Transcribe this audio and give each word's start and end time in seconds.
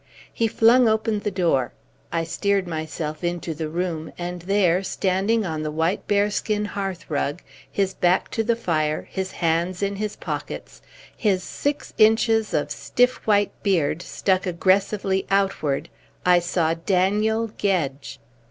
He 0.33 0.47
flung 0.47 0.89
open 0.89 1.19
the 1.19 1.29
door. 1.29 1.73
I 2.11 2.23
steered 2.23 2.67
myself 2.67 3.23
into 3.23 3.53
the 3.53 3.69
room; 3.69 4.11
and 4.17 4.41
there, 4.41 4.81
standing 4.81 5.45
on 5.45 5.61
the 5.61 5.69
white 5.69 6.07
bearskin 6.07 6.65
hearthrug, 6.65 7.39
his 7.71 7.93
back 7.93 8.31
to 8.31 8.43
the 8.43 8.55
fire, 8.55 9.07
his 9.11 9.29
hands 9.33 9.83
in 9.83 9.97
his 9.97 10.15
pockets, 10.15 10.81
his 11.15 11.43
six 11.43 11.93
inches 11.99 12.51
of 12.51 12.71
stiff 12.71 13.17
white 13.27 13.51
beard 13.61 14.01
stuck 14.01 14.47
aggressively 14.47 15.27
outward, 15.29 15.87
I 16.25 16.39
saw 16.39 16.73
Daniel 16.73 17.51
Gedge. 17.59 18.19